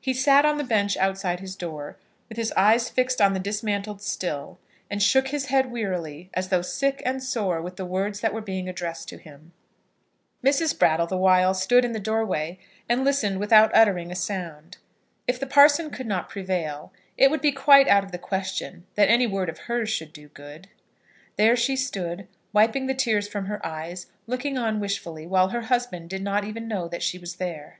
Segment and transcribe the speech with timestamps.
[0.00, 1.96] He sat on the bench outside his door,
[2.28, 4.58] with his eyes fixed on the dismantled mill,
[4.90, 8.40] and shook his head wearily, as though sick and sore with the words that were
[8.40, 9.52] being addressed to him.
[10.42, 10.76] Mrs.
[10.76, 14.78] Brattle the while stood in the doorway, and listened without uttering a sound.
[15.28, 19.08] If the parson could not prevail, it would be quite out of the question that
[19.08, 20.66] any word of hers should do good.
[21.36, 26.10] There she stood, wiping the tears from her eyes, looking on wishfully, while her husband
[26.10, 27.78] did not even know that she was there.